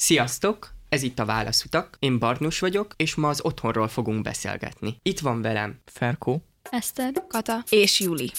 [0.00, 0.74] Sziasztok!
[0.88, 4.96] Ez itt a Válaszutak, én Barnus vagyok, és ma az otthonról fogunk beszélgetni.
[5.02, 6.42] Itt van velem Ferkó.
[6.70, 7.64] Eszter, Kata.
[7.68, 8.30] és Juli.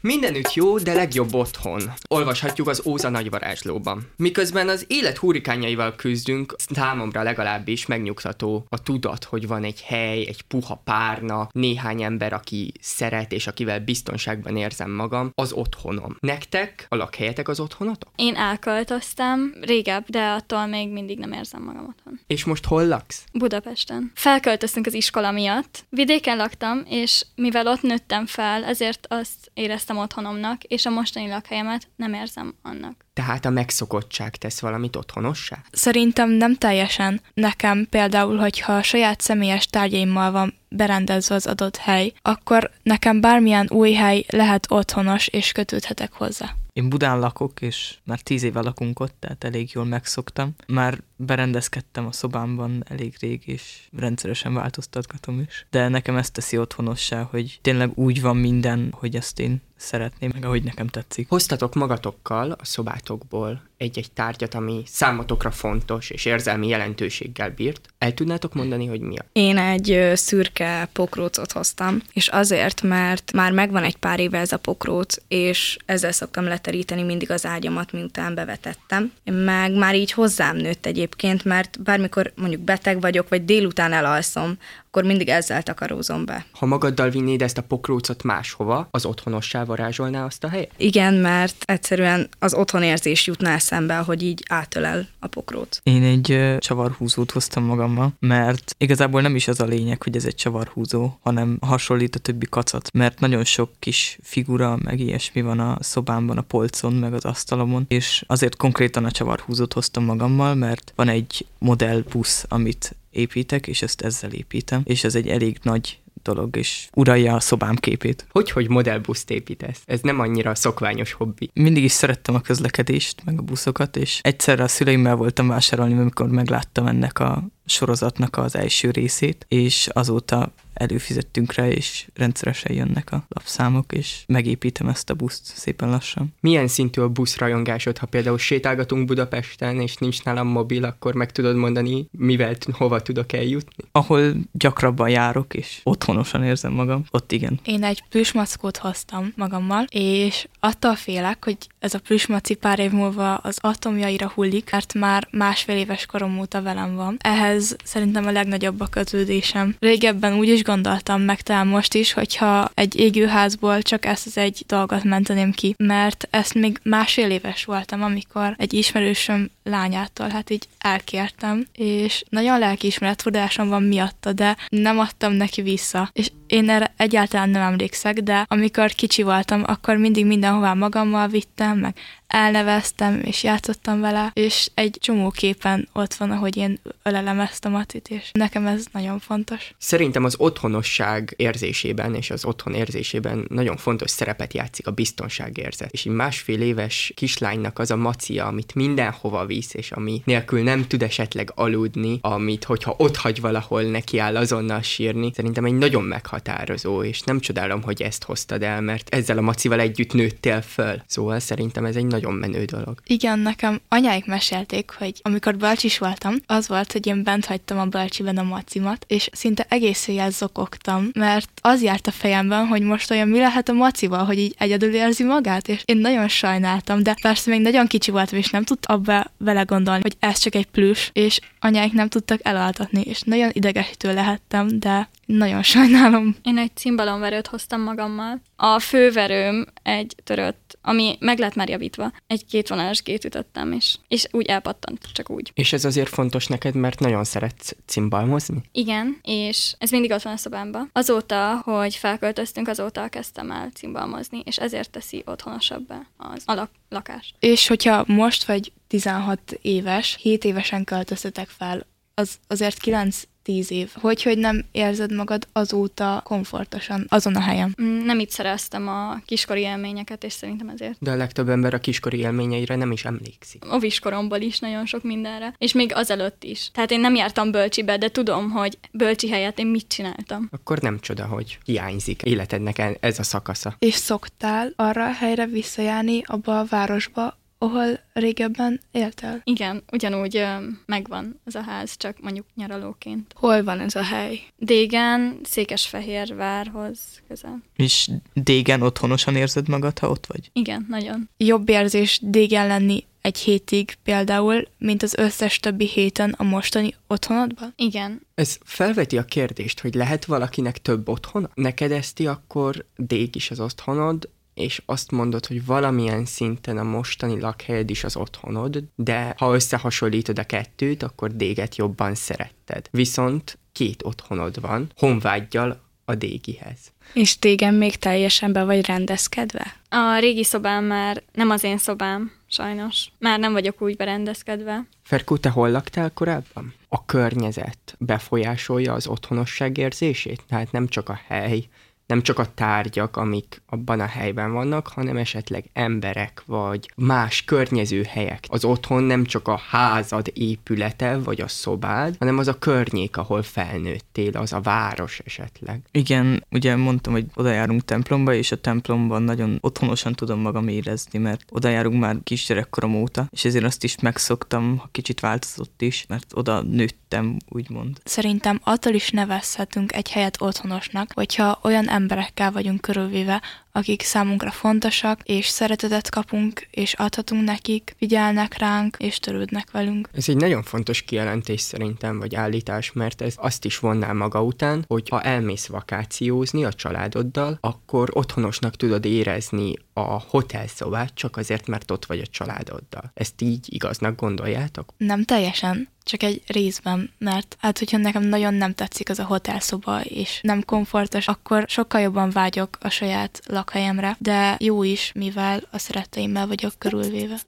[0.00, 1.82] Mindenütt jó, de legjobb otthon.
[2.08, 4.10] Olvashatjuk az Óza nagyvarázslóban.
[4.16, 10.42] Miközben az élet hurrikánjaival küzdünk, számomra legalábbis megnyugtató a tudat, hogy van egy hely, egy
[10.42, 16.16] puha párna, néhány ember, aki szeret és akivel biztonságban érzem magam, az otthonom.
[16.20, 18.10] Nektek a lakhelyetek az otthonatok?
[18.16, 22.20] Én elköltöztem, régebb, de attól még mindig nem érzem magam otthon.
[22.26, 23.24] És most hol laksz?
[23.32, 24.12] Budapesten.
[24.14, 25.84] Felköltöztünk az iskola miatt.
[25.88, 31.88] Vidéken laktam, és mivel ott nőttem fel, ezért azt éreztem otthonomnak, és a mostani lakhelyemet
[31.96, 33.04] nem érzem annak.
[33.12, 35.58] Tehát a megszokottság tesz valamit otthonossá?
[35.72, 37.20] Szerintem nem teljesen.
[37.34, 43.66] Nekem például, hogyha a saját személyes tárgyaimmal van berendezve az adott hely, akkor nekem bármilyen
[43.70, 46.54] új hely lehet otthonos, és kötődhetek hozzá.
[46.76, 50.54] Én Budán lakok, és már tíz éve lakunk ott, tehát elég jól megszoktam.
[50.66, 55.66] Már berendezkedtem a szobámban elég rég, és rendszeresen változtatgatom is.
[55.70, 60.44] De nekem ezt teszi otthonossá, hogy tényleg úgy van minden, hogy ezt én szeretném, meg
[60.44, 61.28] ahogy nekem tetszik.
[61.28, 67.88] Hoztatok magatokkal a szobátokból egy-egy tárgyat, ami számotokra fontos és érzelmi jelentőséggel bírt.
[67.98, 69.24] El tudnátok mondani, hogy mi a?
[69.32, 74.56] Én egy szürke pokrócot hoztam, és azért, mert már megvan egy pár éve ez a
[74.56, 79.12] pokróc, és ezzel szoktam leteríteni mindig az ágyamat, miután bevetettem.
[79.24, 84.58] Meg már így hozzám nőtt egyébként, mert bármikor mondjuk beteg vagyok, vagy délután elalszom,
[84.96, 86.46] akkor mindig ezzel takarózom be.
[86.50, 90.70] Ha magaddal vinnéd ezt a pokrócot máshova, az otthonossá varázsolná azt a helyet?
[90.76, 95.78] Igen, mert egyszerűen az otthonérzés jutná eszembe, hogy így átölel a pokróc.
[95.82, 100.24] Én egy ö, csavarhúzót hoztam magammal, mert igazából nem is az a lényeg, hogy ez
[100.24, 105.60] egy csavarhúzó, hanem hasonlít a többi kacat, mert nagyon sok kis figura, meg ilyesmi van
[105.60, 110.92] a szobámban, a polcon, meg az asztalomon, és azért konkrétan a csavarhúzót hoztam magammal, mert
[110.94, 116.56] van egy modellbusz, amit építek, és ezt ezzel építem, és ez egy elég nagy dolog,
[116.56, 118.26] és uralja a szobám képét.
[118.30, 119.82] Hogy, hogy modellbuszt építesz?
[119.86, 121.50] Ez nem annyira szokványos hobbi.
[121.54, 126.28] Mindig is szerettem a közlekedést, meg a buszokat, és egyszerre a szüleimmel voltam vásárolni, amikor
[126.28, 133.24] megláttam ennek a sorozatnak az első részét, és azóta előfizettünk rá, és rendszeresen jönnek a
[133.28, 136.34] lapszámok, és megépítem ezt a buszt szépen lassan.
[136.40, 141.56] Milyen szintű a buszrajongásod, ha például sétálgatunk Budapesten, és nincs nálam mobil, akkor meg tudod
[141.56, 143.84] mondani, mivel, hova tudok eljutni?
[143.92, 147.60] Ahol gyakrabban járok, és otthonosan érzem magam, ott igen.
[147.64, 153.34] Én egy plüsmackót hoztam magammal, és attól félek, hogy ez a plüsmaci pár év múlva
[153.34, 157.16] az atomjaira hullik, mert már másfél éves korom óta velem van.
[157.20, 159.76] Ehhez szerintem a legnagyobb a kötődésem.
[159.78, 164.64] Régebben úgy is gondoltam, meg talán most is, hogyha egy égőházból csak ezt az egy
[164.66, 170.68] dolgot menteném ki, mert ezt még másfél éves voltam, amikor egy ismerősöm lányától hát így
[170.78, 176.10] elkértem, és nagyon lelkiismeret tudásom van miatta, de nem adtam neki vissza.
[176.12, 181.78] És én erre egyáltalán nem emlékszek, de amikor kicsi voltam, akkor mindig mindenhová magammal vittem,
[181.78, 181.96] meg
[182.26, 187.68] elneveztem, és játszottam vele, és egy csomó képen ott van, ahogy én ölelem ezt a
[187.68, 189.74] matit, és nekem ez nagyon fontos.
[189.78, 195.92] Szerintem az otthonosság érzésében és az otthon érzésében nagyon fontos szerepet játszik a biztonságérzet.
[195.92, 200.86] És egy másfél éves kislánynak az a macia, amit mindenhova visz, és ami nélkül nem
[200.86, 206.02] tud esetleg aludni, amit hogyha ott hagy valahol, neki áll azonnal sírni, szerintem egy nagyon
[206.02, 211.02] meghatározó, és nem csodálom, hogy ezt hoztad el, mert ezzel a macival együtt nőttél föl.
[211.06, 213.00] Szóval szerintem ez egy nagyon menő dolog.
[213.06, 217.84] Igen, nekem anyáik mesélték, hogy amikor bölcsis voltam, az volt, hogy én bent hagytam a
[217.84, 223.10] bölcsiben a macimat, és szinte egész éjjel zokogtam, mert az járt a fejemben, hogy most
[223.10, 227.16] olyan mi lehet a macival, hogy így egyedül érzi magát, és én nagyon sajnáltam, de
[227.22, 230.66] persze még nagyon kicsi voltam, és nem tudtam abba vele gondolni, hogy ez csak egy
[230.66, 236.36] plüss, és anyáik nem tudtak elaltatni, és nagyon idegesítő lehettem, de nagyon sajnálom.
[236.42, 238.40] Én egy cimbalomverőt hoztam magammal.
[238.56, 242.12] A főverőm egy törött, ami meg lett már javítva.
[242.26, 245.50] Egy kétvonalas gét ütöttem is, és úgy elpattant, csak úgy.
[245.54, 248.62] És ez azért fontos neked, mert nagyon szeretsz cimbalmozni?
[248.72, 250.90] Igen, és ez mindig ott van a szobámban.
[250.92, 257.34] Azóta, hogy felköltöztünk, azóta kezdtem el cimbalmozni, és ezért teszi otthonosabbá az alak lakást.
[257.38, 261.86] És hogyha most vagy 16 éves, 7 évesen költöztetek fel,
[262.20, 263.90] az azért 9 10 év.
[263.94, 267.76] Hogy, hogy nem érzed magad azóta komfortosan azon a helyen.
[267.82, 270.96] Mm, Nem itt szereztem a kiskori élményeket, és szerintem ezért.
[271.00, 273.72] De a legtöbb ember a kiskori élményeire nem is emlékszik.
[273.72, 276.70] Oviskoromból is nagyon sok mindenre, és még azelőtt is.
[276.72, 280.48] Tehát én nem jártam bölcsibe, de tudom, hogy bölcsi helyett én mit csináltam.
[280.50, 283.76] Akkor nem csoda, hogy hiányzik életednek e- ez a szakasza.
[283.78, 289.40] És szoktál arra a helyre visszajárni, abba a városba, ahol régebben éltél?
[289.44, 290.56] Igen, ugyanúgy ö,
[290.86, 293.32] megvan az a ház, csak mondjuk nyaralóként.
[293.34, 294.40] Hol van ez a hely?
[294.56, 296.98] Dégen, Székesfehérvárhoz
[297.28, 297.62] közel.
[297.76, 300.50] És dégen otthonosan érzed magad, ha ott vagy?
[300.52, 301.28] Igen, nagyon.
[301.36, 307.72] Jobb érzés dégen lenni egy hétig például, mint az összes többi héten a mostani otthonodban?
[307.76, 308.20] Igen.
[308.34, 311.50] Ez felveti a kérdést, hogy lehet valakinek több otthona?
[311.54, 317.40] Neked eszti akkor dég is az otthonod, és azt mondod, hogy valamilyen szinten a mostani
[317.40, 322.88] lakhelyed is az otthonod, de ha összehasonlítod a kettőt, akkor déget jobban szeretted.
[322.90, 326.78] Viszont két otthonod van, honvágyjal a dégihez.
[327.12, 329.76] És tégen még teljesen be vagy rendezkedve?
[329.88, 333.08] A régi szobám már nem az én szobám, sajnos.
[333.18, 334.86] Már nem vagyok úgy berendezkedve.
[335.02, 336.74] Ferkó, te hol laktál korábban?
[336.88, 340.42] A környezet befolyásolja az otthonosság érzését?
[340.48, 341.64] Tehát nem csak a hely,
[342.06, 348.02] nem csak a tárgyak, amik abban a helyben vannak, hanem esetleg emberek, vagy más környező
[348.02, 348.44] helyek.
[348.48, 353.42] Az otthon nem csak a házad épülete, vagy a szobád, hanem az a környék, ahol
[353.42, 355.80] felnőttél, az a város esetleg.
[355.90, 361.18] Igen, ugye mondtam, hogy oda járunk templomba, és a templomban nagyon otthonosan tudom magam érezni,
[361.18, 366.04] mert oda járunk már kisgyerekkorom óta, és ezért azt is megszoktam, ha kicsit változott is,
[366.08, 368.00] mert oda nőttem, úgymond.
[368.04, 373.42] Szerintem attól is nevezhetünk egy helyet otthonosnak, hogyha olyan emberekkel vagyunk körülvéve,
[373.76, 380.08] akik számunkra fontosak, és szeretetet kapunk, és adhatunk nekik, figyelnek ránk, és törődnek velünk.
[380.12, 384.84] Ez egy nagyon fontos kijelentés szerintem, vagy állítás, mert ez azt is vonná maga után,
[384.88, 391.90] hogy ha elmész vakációzni a családoddal, akkor otthonosnak tudod érezni a hotelszobát csak azért, mert
[391.90, 393.10] ott vagy a családoddal.
[393.14, 394.92] Ezt így igaznak gondoljátok?
[394.96, 400.00] Nem teljesen, csak egy részben, mert hát, hogyha nekem nagyon nem tetszik az a hotelszoba,
[400.00, 405.78] és nem komfortos, akkor sokkal jobban vágyok a saját lakhelyemre, de jó is, mivel a
[405.78, 407.40] szeretteimmel vagyok körülvéve.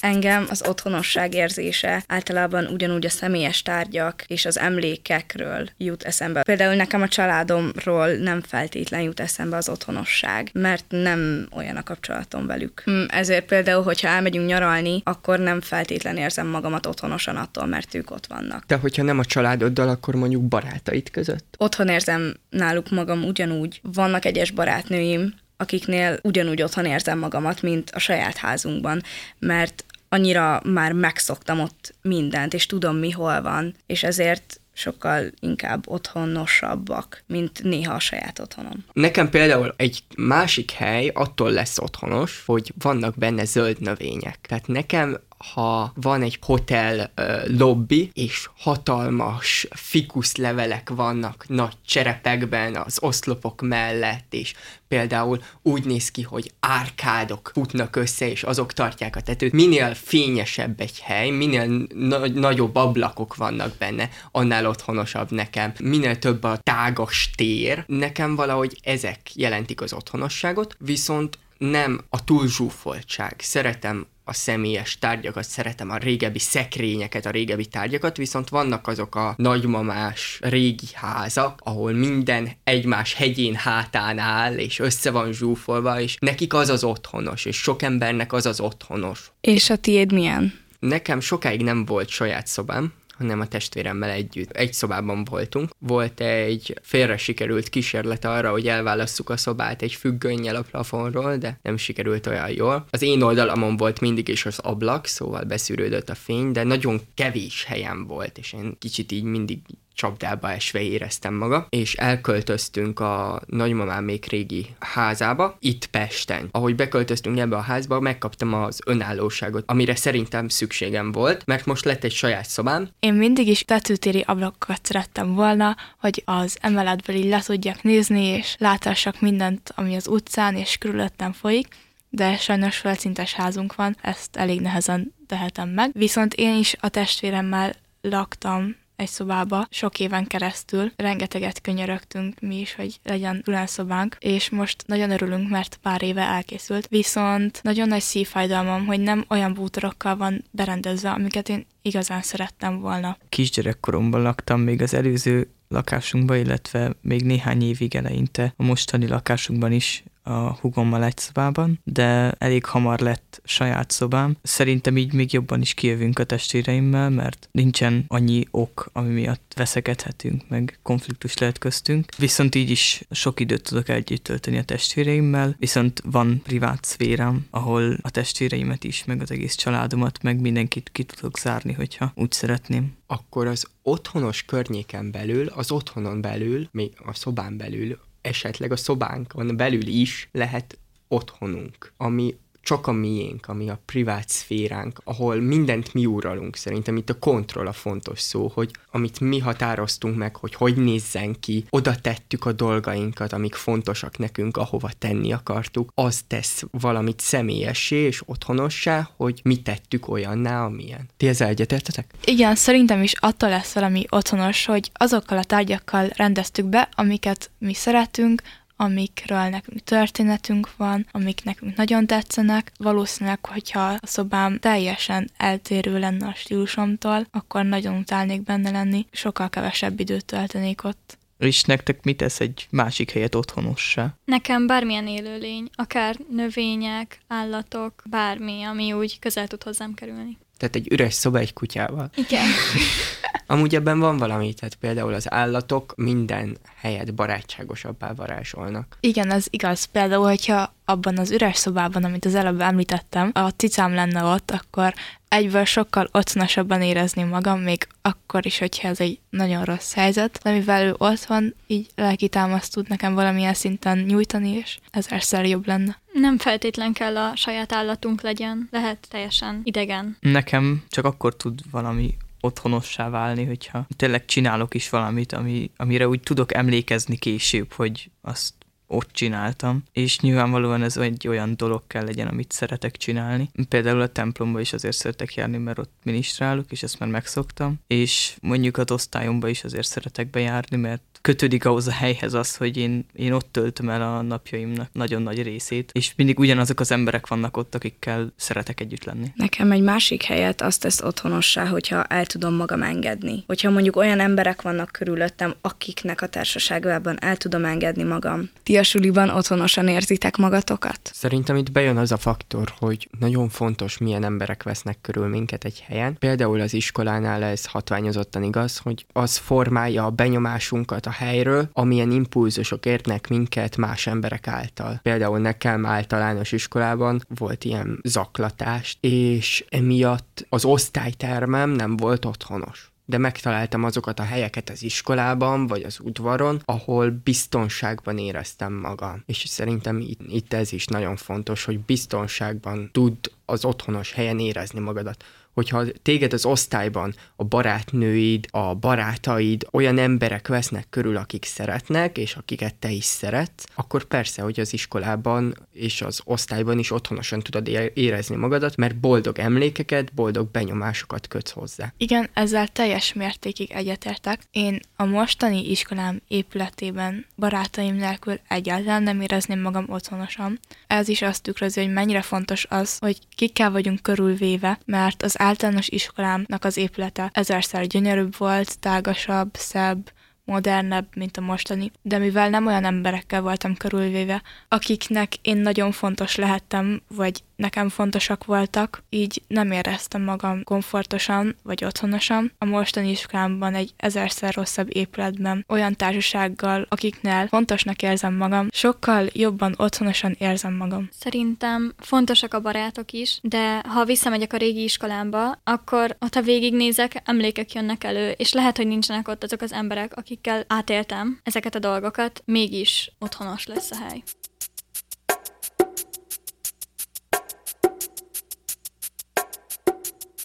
[0.00, 6.42] Engem az otthonosság érzése általában ugyanúgy a személyes tárgyak és az emlékekről jut eszembe.
[6.42, 12.46] Például nekem a családomról nem feltétlen jut eszembe az otthonosság, mert nem olyan a kapcsolatom
[12.46, 12.82] velük.
[12.84, 18.10] Hm, Ezért például, hogyha elmegyünk nyaralni, akkor nem feltétlen érzem magamat otthonosan attól, mert ők
[18.10, 18.64] ott vannak.
[18.66, 21.54] De hogyha nem a családoddal, akkor mondjuk barátaid között?
[21.58, 23.80] Otthon érzem náluk magam ugyanúgy.
[23.82, 29.02] Vannak egyes barátnőim, akiknél ugyanúgy otthon érzem magamat, mint a saját házunkban,
[29.38, 35.88] mert annyira már megszoktam ott mindent, és tudom, mi hol van, és ezért sokkal inkább
[35.88, 38.84] otthonosabbak, mint néha a saját otthonom.
[38.92, 44.38] Nekem például egy másik hely attól lesz otthonos, hogy vannak benne zöld növények.
[44.48, 52.98] Tehát nekem ha van egy hotel ö, lobby, és hatalmas fikuszlevelek vannak nagy cserepekben az
[53.00, 54.54] oszlopok mellett, és
[54.88, 59.52] például úgy néz ki, hogy árkádok futnak össze, és azok tartják a tetőt.
[59.52, 65.72] Minél fényesebb egy hely, minél na- nagyobb ablakok vannak benne, annál otthonosabb nekem.
[65.82, 73.34] Minél több a tágas tér, nekem valahogy ezek jelentik az otthonosságot, viszont nem a túlzsúfoltság.
[73.38, 79.34] Szeretem a személyes tárgyakat, szeretem a régebbi szekrényeket, a régebbi tárgyakat, viszont vannak azok a
[79.36, 86.54] nagymamás régi házak, ahol minden egymás hegyén hátán áll, és össze van zsúfolva, és nekik
[86.54, 89.30] az az otthonos, és sok embernek az az otthonos.
[89.40, 90.58] És a tiéd milyen?
[90.78, 94.50] Nekem sokáig nem volt saját szobám, hanem a testvéremmel együtt.
[94.50, 95.70] Egy szobában voltunk.
[95.78, 101.58] Volt egy félre sikerült kísérlet arra, hogy elválasszuk a szobát egy függönnyel a plafonról, de
[101.62, 102.86] nem sikerült olyan jól.
[102.90, 107.64] Az én oldalamon volt mindig is az ablak, szóval beszűrődött a fény, de nagyon kevés
[107.64, 109.58] helyem volt, és én kicsit így mindig
[110.00, 116.48] csapdába esve éreztem maga, és elköltöztünk a nagymamámék régi házába, itt Pesten.
[116.50, 122.04] Ahogy beköltöztünk ebbe a házba, megkaptam az önállóságot, amire szerintem szükségem volt, mert most lett
[122.04, 127.40] egy saját szobám, Én mindig is tetőtéri ablakokat szerettem volna, hogy az emeletből így le
[127.40, 131.66] tudjak nézni, és láthassak mindent, ami az utcán és körülöttem folyik,
[132.08, 135.90] de sajnos felszintes házunk van, ezt elég nehezen tehetem meg.
[135.92, 140.92] Viszont én is a testvéremmel laktam egy szobába sok éven keresztül.
[140.96, 146.22] Rengeteget könyörögtünk mi is, hogy legyen külön szobánk, és most nagyon örülünk, mert pár éve
[146.22, 146.86] elkészült.
[146.88, 153.16] Viszont nagyon nagy szívfájdalmam, hogy nem olyan bútorokkal van berendezve, amiket én igazán szerettem volna.
[153.28, 160.04] Kisgyerekkoromban laktam még az előző lakásunkban, illetve még néhány évig eleinte a mostani lakásunkban is
[160.30, 164.36] a hugommal egy szobában, de elég hamar lett saját szobám.
[164.42, 170.48] Szerintem így még jobban is kijövünk a testvéreimmel, mert nincsen annyi ok, ami miatt veszekedhetünk,
[170.48, 172.14] meg konfliktus lehet köztünk.
[172.18, 177.96] Viszont így is sok időt tudok együtt tölteni a testvéreimmel, viszont van privát szférám, ahol
[178.02, 182.98] a testvéreimet is, meg az egész családomat, meg mindenkit ki tudok zárni, hogyha úgy szeretném.
[183.06, 189.56] Akkor az otthonos környéken belül, az otthonon belül, még a szobán belül, esetleg a szobánkon
[189.56, 196.06] belül is lehet otthonunk, ami csak a miénk, ami a privát szféránk, ahol mindent mi
[196.06, 196.56] uralunk.
[196.56, 201.40] Szerintem itt a kontroll a fontos szó, hogy amit mi határoztunk meg, hogy hogy nézzen
[201.40, 207.96] ki, oda tettük a dolgainkat, amik fontosak nekünk, ahova tenni akartuk, az tesz valamit személyessé
[207.96, 211.08] és otthonossá, hogy mi tettük olyanná, amilyen.
[211.16, 212.14] Ti ezzel egyetértetek?
[212.24, 217.74] Igen, szerintem is attól lesz valami otthonos, hogy azokkal a tárgyakkal rendeztük be, amiket mi
[217.74, 218.42] szeretünk,
[218.80, 222.72] amikről nekünk történetünk van, amik nekünk nagyon tetszenek.
[222.76, 229.48] Valószínűleg, hogyha a szobám teljesen eltérő lenne a stílusomtól, akkor nagyon utálnék benne lenni, sokkal
[229.48, 231.18] kevesebb időt töltenék ott.
[231.38, 234.14] És nektek mit tesz egy másik helyet otthonossá?
[234.24, 240.38] Nekem bármilyen élőlény, akár növények, állatok, bármi, ami úgy közel tud hozzám kerülni.
[240.60, 242.10] Tehát egy üres szoba egy kutyával.
[242.14, 242.46] Igen.
[243.46, 248.96] Amúgy ebben van valami, tehát például az állatok minden helyet barátságosabbá varázsolnak.
[249.00, 249.84] Igen, ez igaz.
[249.84, 254.94] Például, hogyha abban az üres szobában, amit az előbb említettem, a cicám lenne ott, akkor
[255.30, 260.52] egyből sokkal otthonosabban érezném magam, még akkor is, hogyha ez egy nagyon rossz helyzet, de
[260.52, 265.66] mivel ő ott van, így lelki támaszt tud nekem valamilyen szinten nyújtani, és ezerszer jobb
[265.66, 266.00] lenne.
[266.12, 270.16] Nem feltétlen kell a saját állatunk legyen, lehet teljesen idegen.
[270.20, 276.20] Nekem csak akkor tud valami otthonossá válni, hogyha tényleg csinálok is valamit, ami, amire úgy
[276.20, 278.54] tudok emlékezni később, hogy azt
[278.90, 283.50] ott csináltam, és nyilvánvalóan ez egy olyan dolog kell legyen, amit szeretek csinálni.
[283.68, 288.36] Például a templomba is azért szeretek járni, mert ott minisztrálok, és ezt már megszoktam, és
[288.40, 293.06] mondjuk az osztályomba is azért szeretek bejárni, mert kötődik ahhoz a helyhez az, hogy én,
[293.12, 297.56] én ott töltöm el a napjaimnak nagyon nagy részét, és mindig ugyanazok az emberek vannak
[297.56, 299.32] ott, akikkel szeretek együtt lenni.
[299.34, 303.44] Nekem egy másik helyet azt tesz otthonossá, hogyha el tudom magam engedni.
[303.46, 308.50] Hogyha mondjuk olyan emberek vannak körülöttem, akiknek a társaságában el tudom engedni magam.
[308.62, 311.00] Ti a suliban otthonosan érzitek magatokat?
[311.12, 315.84] Szerintem itt bejön az a faktor, hogy nagyon fontos, milyen emberek vesznek körül minket egy
[315.86, 316.16] helyen.
[316.18, 322.86] Például az iskolánál ez hatványozottan igaz, hogy az formálja a benyomásunkat a helyről, amilyen impulzusok
[322.86, 325.00] érnek minket más emberek által.
[325.02, 333.18] Például nekem általános iskolában volt ilyen zaklatás, és emiatt az osztálytermem nem volt otthonos de
[333.18, 339.22] megtaláltam azokat a helyeket az iskolában, vagy az udvaron, ahol biztonságban éreztem magam.
[339.26, 344.80] És szerintem itt, itt ez is nagyon fontos, hogy biztonságban tud az otthonos helyen érezni
[344.80, 352.18] magadat hogyha téged az osztályban a barátnőid, a barátaid, olyan emberek vesznek körül, akik szeretnek,
[352.18, 357.40] és akiket te is szeretsz, akkor persze, hogy az iskolában és az osztályban is otthonosan
[357.40, 361.92] tudod érezni magadat, mert boldog emlékeket, boldog benyomásokat kötsz hozzá.
[361.96, 364.40] Igen, ezzel teljes mértékig egyetértek.
[364.50, 370.60] Én a mostani iskolám épületében barátaim nélkül egyáltalán nem érezném magam otthonosan.
[370.86, 375.88] Ez is azt tükrözi, hogy mennyire fontos az, hogy kikkel vagyunk körülvéve, mert az általános
[375.88, 380.12] iskolámnak az épülete ezerszer gyönyörűbb volt, tágasabb, szebb,
[380.44, 386.36] modernebb, mint a mostani, de mivel nem olyan emberekkel voltam körülvéve, akiknek én nagyon fontos
[386.36, 392.52] lehettem, vagy nekem fontosak voltak, így nem éreztem magam komfortosan vagy otthonosan.
[392.58, 399.74] A mostani iskolámban egy ezerszer rosszabb épületben olyan társasággal, akiknél fontosnak érzem magam, sokkal jobban
[399.76, 401.08] otthonosan érzem magam.
[401.12, 407.22] Szerintem fontosak a barátok is, de ha visszamegyek a régi iskolámba, akkor ott ha végignézek,
[407.24, 411.78] emlékek jönnek elő, és lehet, hogy nincsenek ott azok az emberek, akikkel átéltem ezeket a
[411.78, 414.22] dolgokat, mégis otthonos lesz a hely.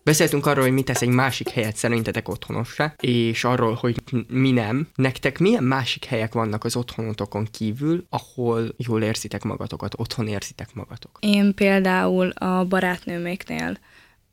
[0.05, 3.95] Beszéltünk arról, hogy mit tesz egy másik helyet szerintetek otthonossá, és arról, hogy
[4.27, 4.88] mi nem.
[4.95, 11.17] Nektek milyen másik helyek vannak az otthonotokon kívül, ahol jól érzitek magatokat, otthon érzitek magatok?
[11.19, 13.77] Én például a barátnőméknél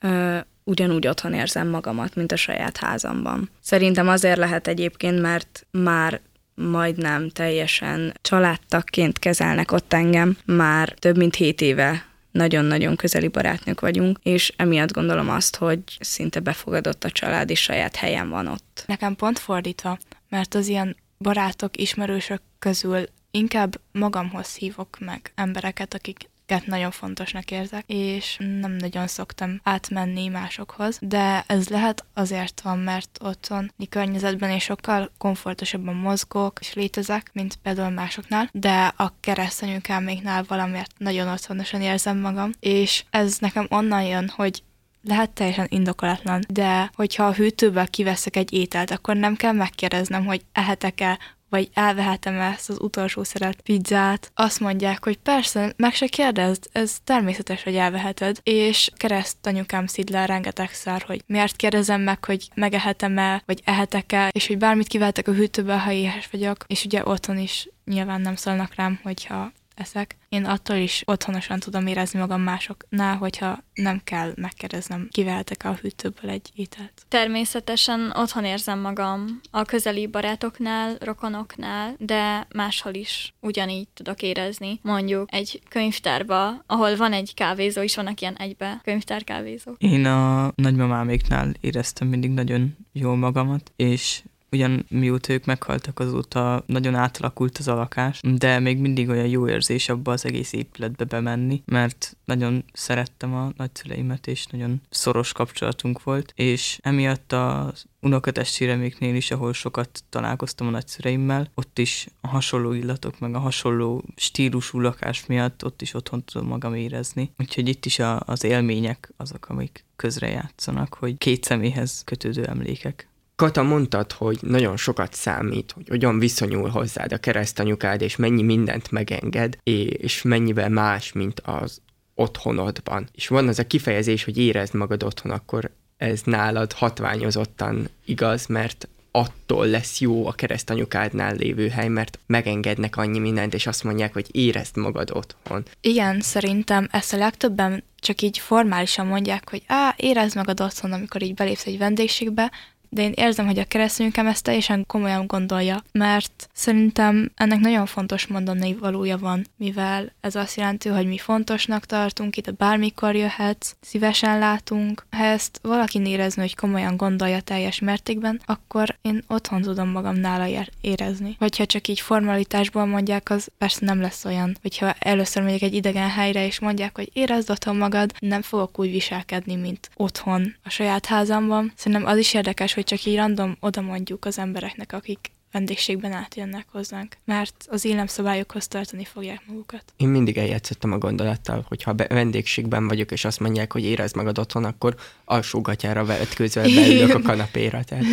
[0.00, 3.50] ö, ugyanúgy otthon érzem magamat, mint a saját házamban.
[3.60, 6.20] Szerintem azért lehet egyébként, mert már
[6.54, 10.36] majdnem teljesen családtakként kezelnek ott engem.
[10.44, 16.40] Már több mint hét éve nagyon-nagyon közeli barátnők vagyunk, és emiatt gondolom azt, hogy szinte
[16.40, 18.84] befogadott a család, és saját helyen van ott.
[18.86, 19.98] Nekem pont fordítva,
[20.28, 26.30] mert az ilyen barátok, ismerősök közül inkább magamhoz hívok meg embereket, akik
[26.64, 33.18] nagyon fontosnak érzek, és nem nagyon szoktam átmenni másokhoz, de ez lehet azért van, mert
[33.22, 40.92] otthoni környezetben és sokkal komfortosabban mozgok és létezek, mint például másoknál, de a keresztanyukáméknál valamiért
[40.98, 44.62] nagyon otthonosan érzem magam, és ez nekem onnan jön, hogy
[45.04, 50.44] lehet teljesen indokolatlan, de hogyha a hűtőből kiveszek egy ételt, akkor nem kell megkérdeznem, hogy
[50.52, 51.18] ehetek-e,
[51.52, 54.30] vagy elvehetem ezt az utolsó szeret pizzát.
[54.34, 60.26] Azt mondják, hogy persze, meg se kérdezd, ez természetes, hogy elveheted, és kereszt anyukám szidle
[60.26, 65.76] rengetegszer, hogy miért kérdezem meg, hogy megehetem-e, vagy ehetek-e, és hogy bármit kivehetek a hűtőből,
[65.76, 70.16] ha éhes vagyok, és ugye otthon is nyilván nem szólnak rám, hogyha eszek.
[70.28, 76.30] Én attól is otthonosan tudom érezni magam másoknál, hogyha nem kell megkérdeznem, kivehetek a hűtőből
[76.30, 77.02] egy ételt.
[77.08, 84.80] Természetesen otthon érzem magam a közeli barátoknál, rokonoknál, de máshol is ugyanígy tudok érezni.
[84.82, 89.76] Mondjuk egy könyvtárba, ahol van egy kávézó, is vannak ilyen egybe könyvtárkávézók.
[89.78, 94.22] Én a nagymamáméknál éreztem mindig nagyon jól magamat, és
[94.52, 99.48] ugyan mióta ők meghaltak azóta nagyon átalakult az a lakás, de még mindig olyan jó
[99.48, 106.02] érzés abba az egész épületbe bemenni, mert nagyon szerettem a nagyszüleimet, és nagyon szoros kapcsolatunk
[106.02, 112.72] volt, és emiatt az unokatestvéreméknél is, ahol sokat találkoztam a nagyszüleimmel, ott is a hasonló
[112.72, 117.32] illatok, meg a hasonló stílusú lakás miatt ott is otthon tudom magam érezni.
[117.38, 123.06] Úgyhogy itt is a, az élmények azok, amik közre játszanak, hogy két személyhez kötődő emlékek.
[123.36, 128.90] Kata, mondtad, hogy nagyon sokat számít, hogy hogyan viszonyul hozzád a keresztanyukád, és mennyi mindent
[128.90, 131.80] megenged, és mennyivel más, mint az
[132.14, 133.08] otthonodban.
[133.12, 138.88] És van az a kifejezés, hogy érezd magad otthon, akkor ez nálad hatványozottan igaz, mert
[139.10, 144.26] attól lesz jó a keresztanyukádnál lévő hely, mert megengednek annyi mindent, és azt mondják, hogy
[144.30, 145.64] érezd magad otthon.
[145.80, 151.22] Igen, szerintem ezt a legtöbben csak így formálisan mondják, hogy á, érezd magad otthon, amikor
[151.22, 152.50] így belépsz egy vendégségbe,
[152.94, 158.26] de én érzem, hogy a keresztényünkem ezt teljesen komolyan gondolja, mert szerintem ennek nagyon fontos
[158.26, 164.38] mondani valója van, mivel ez azt jelenti, hogy mi fontosnak tartunk, itt bármikor jöhetsz, szívesen
[164.38, 165.06] látunk.
[165.10, 170.66] Ha ezt valaki érezni, hogy komolyan gondolja teljes mértékben, akkor én otthon tudom magam nála
[170.80, 171.36] érezni.
[171.38, 175.74] Vagy ha csak így formalitásból mondják, az persze nem lesz olyan, hogyha először megyek egy
[175.74, 180.70] idegen helyre, és mondják, hogy érezd otthon magad, nem fogok úgy viselkedni, mint otthon a
[180.70, 181.72] saját házamban.
[181.76, 186.12] Szerintem az is érdekes, hogy hogy csak így random oda mondjuk az embereknek, akik vendégségben
[186.12, 189.84] átjönnek hozzánk, mert az illemszabályokhoz tartani fogják magukat.
[189.96, 194.38] Én mindig eljátszottam a gondolattal, hogy ha vendégségben vagyok, és azt mondják, hogy érezd magad
[194.38, 197.84] otthon, akkor alsógatyára vetkőzve beülök a kanapéra.
[197.84, 198.04] Tehát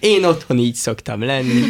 [0.00, 1.62] én otthon így szoktam lenni.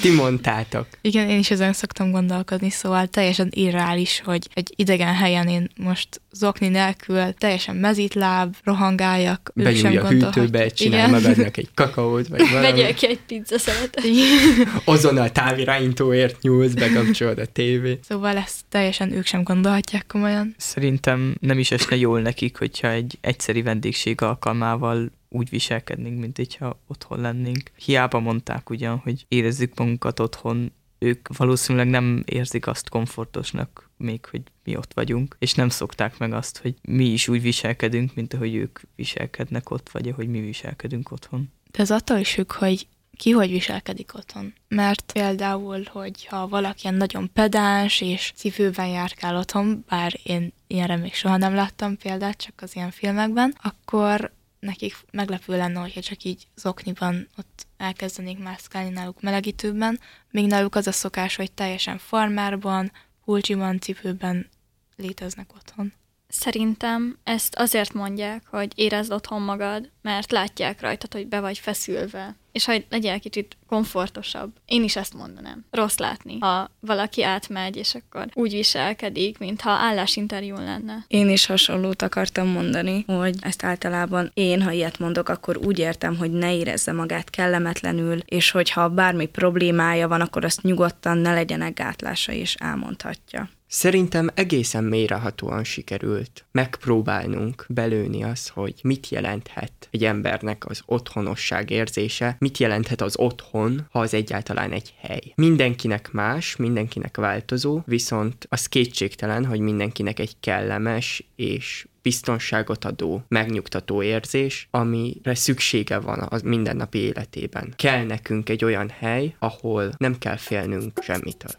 [0.00, 0.86] Ti mondtátok.
[1.00, 6.20] Igen, én is ezen szoktam gondolkodni, szóval teljesen irreális, hogy egy idegen helyen én most
[6.34, 9.50] zokni nélkül teljesen mezítláb, rohangáljak.
[9.54, 12.66] Benyúlj a hűtőbe, csinálj magadnak egy kakaót, vagy valami.
[12.66, 14.04] Vegyél ki egy pizza szeretet.
[14.84, 17.98] Azonnal távirányítóért nyúlsz, bekapcsolod a tévé.
[18.02, 20.54] Szóval ezt teljesen ők sem gondolhatják komolyan.
[20.58, 26.80] Szerintem nem is esne jól nekik, hogyha egy egyszeri vendégség alkalmával úgy viselkednénk, mint hogyha
[26.86, 27.70] otthon lennénk.
[27.76, 30.72] Hiába mondták ugyan, hogy érezzük magunkat otthon,
[31.04, 36.32] ők valószínűleg nem érzik azt komfortosnak még, hogy mi ott vagyunk, és nem szokták meg
[36.32, 41.10] azt, hogy mi is úgy viselkedünk, mint ahogy ők viselkednek ott, vagy ahogy mi viselkedünk
[41.10, 41.52] otthon.
[41.70, 42.86] De ez attól is függ, hogy
[43.16, 44.52] ki hogy viselkedik otthon.
[44.68, 51.14] Mert például, hogyha valaki ilyen nagyon pedáns és szívőben járkál otthon, bár én ilyenre még
[51.14, 54.32] soha nem láttam példát, csak az ilyen filmekben, akkor
[54.64, 60.00] nekik meglepő lenne, hogyha csak így zokniban ott elkezdenék mászkálni náluk melegítőben,
[60.30, 62.92] még náluk az a szokás, hogy teljesen farmárban,
[63.24, 64.48] pulcsiban, cipőben
[64.96, 65.92] léteznek otthon.
[66.28, 72.36] Szerintem ezt azért mondják, hogy érezd otthon magad, mert látják rajtad, hogy be vagy feszülve,
[72.54, 74.52] és hogy legyél kicsit komfortosabb.
[74.66, 75.64] Én is ezt mondanám.
[75.70, 81.04] Rossz látni, ha valaki átmegy, és akkor úgy viselkedik, mintha állásinterjú lenne.
[81.08, 86.16] Én is hasonlót akartam mondani, hogy ezt általában én, ha ilyet mondok, akkor úgy értem,
[86.16, 91.74] hogy ne érezze magát kellemetlenül, és hogyha bármi problémája van, akkor azt nyugodtan ne legyenek
[91.74, 93.48] gátlása, és elmondhatja.
[93.66, 102.36] Szerintem egészen mélyrehatóan sikerült megpróbálnunk belőni az, hogy mit jelenthet egy embernek az otthonosság érzése,
[102.38, 105.32] mit jelenthet az otthon, ha az egyáltalán egy hely.
[105.34, 114.02] Mindenkinek más, mindenkinek változó, viszont az kétségtelen, hogy mindenkinek egy kellemes és biztonságot adó, megnyugtató
[114.02, 117.72] érzés, amire szüksége van a mindennapi életében.
[117.76, 121.52] Kell nekünk egy olyan hely, ahol nem kell félnünk semmitől.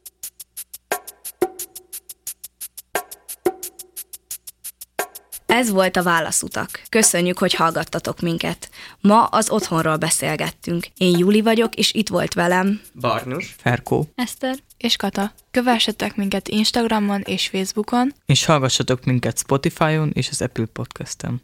[5.56, 6.82] Ez volt a Válaszutak.
[6.90, 8.70] Köszönjük, hogy hallgattatok minket.
[9.02, 10.88] Ma az otthonról beszélgettünk.
[10.98, 13.56] Én Juli vagyok, és itt volt velem Barnus.
[13.58, 14.08] Ferkó.
[14.16, 14.56] Eszter?
[14.78, 21.42] És Kata, kövessetek minket Instagramon és Facebookon, És hallgassatok minket Spotify-on és az Apple Podcast-en.